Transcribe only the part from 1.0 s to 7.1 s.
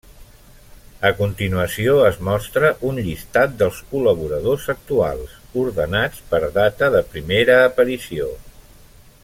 A continuació es mostra un llistat dels col·laboradors actuals, ordenats per data de